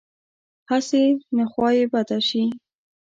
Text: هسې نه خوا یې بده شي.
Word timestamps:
هسې 0.69 1.03
نه 1.35 1.45
خوا 1.51 1.69
یې 1.77 1.85
بده 1.93 2.19
شي. 2.27 2.43